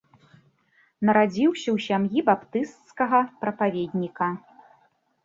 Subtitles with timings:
[1.09, 4.31] Нарадзіўся ў сям'і баптысцкага прапаведніка.